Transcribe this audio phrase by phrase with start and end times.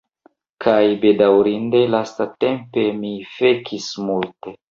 [0.63, 4.57] Kaj bedaŭrinde lastatempe, mi fekis multe.